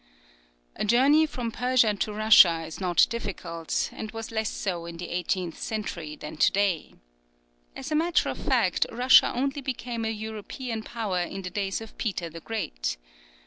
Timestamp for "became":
9.61-10.03